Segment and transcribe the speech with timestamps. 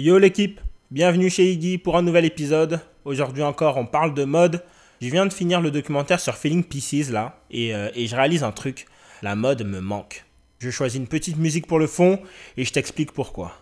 [0.00, 0.60] Yo l'équipe,
[0.92, 2.78] bienvenue chez Iggy pour un nouvel épisode.
[3.04, 4.62] Aujourd'hui encore, on parle de mode.
[5.02, 8.44] Je viens de finir le documentaire sur Feeling Pieces là, et, euh, et je réalise
[8.44, 8.86] un truc.
[9.22, 10.24] La mode me manque.
[10.60, 12.20] Je choisis une petite musique pour le fond
[12.56, 13.54] et je t'explique pourquoi.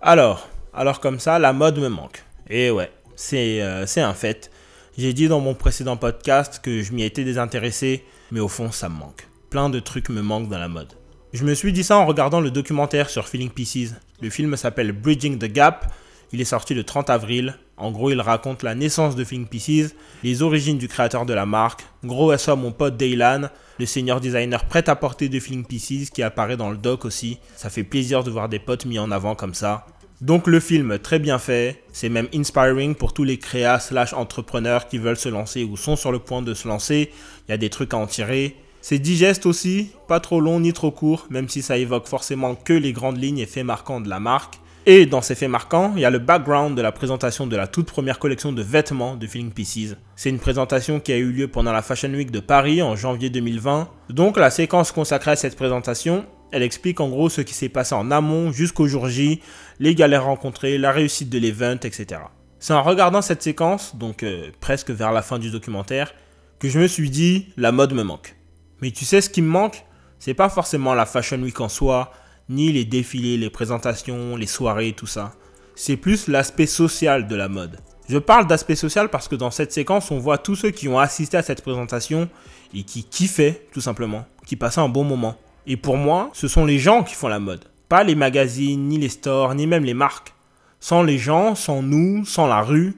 [0.00, 2.24] Alors, alors comme ça, la mode me manque.
[2.48, 4.50] Et ouais, c'est euh, c'est un fait.
[4.96, 8.88] J'ai dit dans mon précédent podcast que je m'y étais désintéressé, mais au fond, ça
[8.88, 9.26] me manque.
[9.50, 10.94] Plein de trucs me manquent dans la mode.
[11.34, 13.96] Je me suis dit ça en regardant le documentaire sur Feeling Pieces.
[14.20, 15.92] Le film s'appelle Bridging the Gap.
[16.32, 17.58] Il est sorti le 30 avril.
[17.76, 21.44] En gros, il raconte la naissance de Feeling Pieces, les origines du créateur de la
[21.44, 21.84] marque.
[22.04, 23.48] Gros SO mon pote Daylan,
[23.80, 27.40] le senior designer prêt à porter de Feeling Pieces qui apparaît dans le doc aussi.
[27.56, 29.86] Ça fait plaisir de voir des potes mis en avant comme ça.
[30.20, 34.86] Donc le film, très bien fait, c'est même inspiring pour tous les créas slash entrepreneurs
[34.86, 37.10] qui veulent se lancer ou sont sur le point de se lancer.
[37.48, 38.56] Il y a des trucs à en tirer.
[38.86, 42.74] C'est digeste aussi, pas trop long ni trop court, même si ça évoque forcément que
[42.74, 44.56] les grandes lignes et faits marquants de la marque.
[44.84, 47.66] Et dans ces faits marquants, il y a le background de la présentation de la
[47.66, 49.96] toute première collection de vêtements de Feeling Pieces.
[50.16, 53.30] C'est une présentation qui a eu lieu pendant la Fashion Week de Paris en janvier
[53.30, 53.88] 2020.
[54.10, 57.94] Donc la séquence consacrée à cette présentation, elle explique en gros ce qui s'est passé
[57.94, 59.40] en amont jusqu'au jour J,
[59.80, 62.20] les galères rencontrées, la réussite de l'event, etc.
[62.58, 66.12] C'est en regardant cette séquence, donc euh, presque vers la fin du documentaire,
[66.58, 68.36] que je me suis dit la mode me manque.
[68.84, 69.82] Mais tu sais ce qui me manque?
[70.18, 72.12] C'est pas forcément la Fashion Week en soi,
[72.50, 75.32] ni les défilés, les présentations, les soirées, tout ça.
[75.74, 77.78] C'est plus l'aspect social de la mode.
[78.10, 80.98] Je parle d'aspect social parce que dans cette séquence, on voit tous ceux qui ont
[80.98, 82.28] assisté à cette présentation
[82.74, 85.38] et qui kiffaient, tout simplement, qui passaient un bon moment.
[85.66, 87.64] Et pour moi, ce sont les gens qui font la mode.
[87.88, 90.34] Pas les magazines, ni les stores, ni même les marques.
[90.78, 92.92] Sans les gens, sans nous, sans la rue,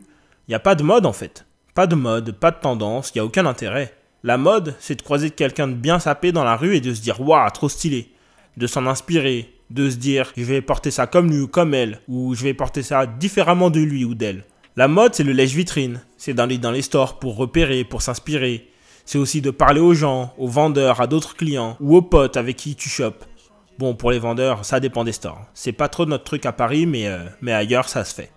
[0.49, 1.47] il n'y a pas de mode en fait.
[1.77, 3.95] Pas de mode, pas de tendance, il n'y a aucun intérêt.
[4.27, 7.01] La mode, c'est de croiser quelqu'un de bien sapé dans la rue et de se
[7.01, 8.09] dire Waouh, trop stylé
[8.57, 12.01] de s'en inspirer, de se dire je vais porter ça comme lui ou comme elle,
[12.09, 14.43] ou je vais porter ça différemment de lui ou d'elle.
[14.75, 16.01] La mode, c'est le lèche-vitrine.
[16.17, 18.69] C'est d'aller dans les stores pour repérer, pour s'inspirer.
[19.05, 22.57] C'est aussi de parler aux gens, aux vendeurs, à d'autres clients, ou aux potes avec
[22.57, 23.25] qui tu chopes.
[23.79, 25.47] Bon, pour les vendeurs, ça dépend des stores.
[25.55, 28.33] C'est pas trop notre truc à Paris, mais, euh, mais ailleurs, ça se fait.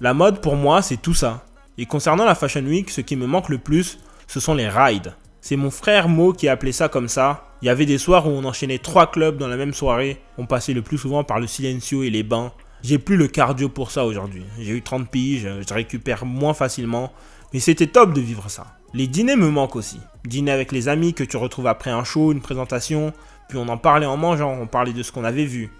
[0.00, 1.44] La mode, pour moi, c'est tout ça.
[1.76, 5.12] Et concernant la Fashion Week, ce qui me manque le plus, ce sont les rides.
[5.48, 8.26] C'est mon frère Mo qui a appelé ça comme ça, il y avait des soirs
[8.26, 10.20] où on enchaînait trois clubs dans la même soirée.
[10.38, 12.50] On passait le plus souvent par le silencio et les bains.
[12.82, 14.42] J'ai plus le cardio pour ça aujourd'hui.
[14.58, 17.12] J'ai eu 30 piges, je récupère moins facilement.
[17.54, 18.66] Mais c'était top de vivre ça.
[18.92, 20.00] Les dîners me manquent aussi.
[20.24, 23.12] Dîner avec les amis que tu retrouves après un show, une présentation,
[23.48, 25.70] puis on en parlait en mangeant, on parlait de ce qu'on avait vu.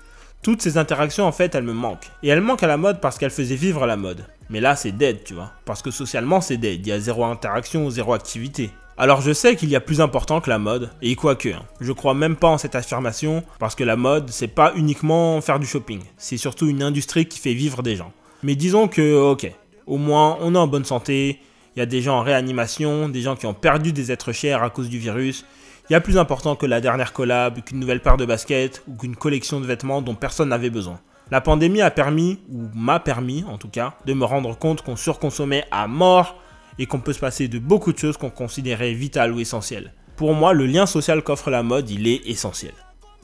[0.43, 2.13] Toutes ces interactions, en fait, elles me manquent.
[2.23, 4.27] Et elles manquent à la mode parce qu'elles faisaient vivre la mode.
[4.49, 5.51] Mais là, c'est dead, tu vois.
[5.65, 6.87] Parce que socialement, c'est dead.
[6.87, 8.71] Il y a zéro interaction, zéro activité.
[8.99, 11.93] Alors je sais qu'il y a plus important que la mode, et quoique, hein, je
[11.93, 15.67] crois même pas en cette affirmation, parce que la mode, c'est pas uniquement faire du
[15.67, 18.11] shopping, c'est surtout une industrie qui fait vivre des gens.
[18.43, 19.53] Mais disons que, ok,
[19.87, 21.41] au moins on est en bonne santé,
[21.75, 24.63] il y a des gens en réanimation, des gens qui ont perdu des êtres chers
[24.63, 25.45] à cause du virus,
[25.91, 28.97] il y a plus important que la dernière collab, qu'une nouvelle paire de baskets, ou
[28.97, 31.01] qu'une collection de vêtements dont personne n'avait besoin.
[31.31, 34.97] La pandémie a permis, ou m'a permis en tout cas, de me rendre compte qu'on
[34.97, 36.37] surconsommait à mort
[36.79, 39.93] et qu'on peut se passer de beaucoup de choses qu'on considérait vitales ou essentielles.
[40.17, 42.73] Pour moi, le lien social qu'offre la mode, il est essentiel.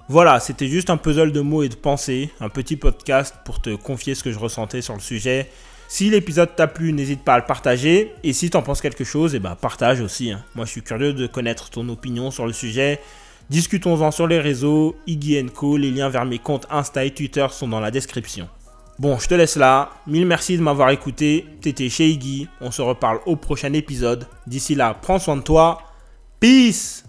[0.09, 3.75] Voilà, c'était juste un puzzle de mots et de pensées, un petit podcast pour te
[3.75, 5.49] confier ce que je ressentais sur le sujet.
[5.89, 8.13] Si l'épisode t'a plu, n'hésite pas à le partager.
[8.23, 10.33] Et si t'en penses quelque chose, eh ben partage aussi.
[10.33, 10.45] Hein.
[10.55, 13.01] Moi, je suis curieux de connaître ton opinion sur le sujet.
[13.51, 15.77] Discutons-en sur les réseaux, Iggy Co.
[15.77, 18.49] Les liens vers mes comptes Insta et Twitter sont dans la description.
[18.99, 19.91] Bon, je te laisse là.
[20.07, 21.47] Mille merci de m'avoir écouté.
[21.61, 22.49] T'étais chez Iggy.
[22.61, 24.27] On se reparle au prochain épisode.
[24.47, 25.79] D'ici là, prends soin de toi.
[26.41, 27.05] Peace